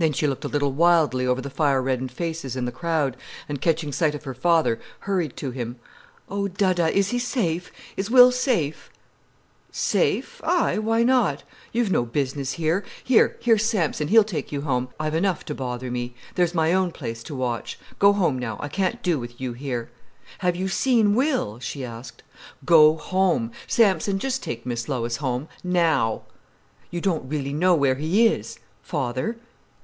[0.00, 3.16] Then she looked a little wildly over the fire reddened faces in the crowd,
[3.48, 5.74] and catching sight of her father, hurried to him.
[6.28, 7.72] "Oh, Dadda—is he safe?
[7.96, 8.90] Is Will safe——?"
[9.72, 11.42] "Safe, aye, why not?
[11.72, 12.84] You've no business here.
[13.02, 14.86] Here, here's Sampson, he'll take you home.
[15.00, 17.76] I've enough to bother me; there's my own place to watch.
[17.98, 19.90] Go home now, I can't do with you here."
[20.38, 22.22] "Have you seen Will?" she asked.
[22.64, 26.22] "Go home—Sampson, just take Miss Lois home—now!"
[26.92, 29.36] "You don't really know where he is—father?"